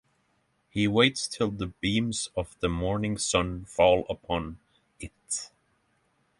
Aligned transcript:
He 0.71 0.87
waits 0.87 1.27
till 1.27 1.51
the 1.51 1.67
beams 1.67 2.31
of 2.35 2.59
the 2.59 2.69
morning 2.69 3.19
sun 3.19 3.65
fall 3.65 4.07
upon 4.09 4.57
it. 4.99 5.51